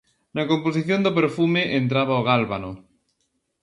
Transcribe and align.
Na 0.35 0.43
composición 0.51 0.99
do 1.05 1.15
perfume 1.19 1.61
entraba 1.79 2.19
o 2.21 2.25
gálbano. 2.29 2.71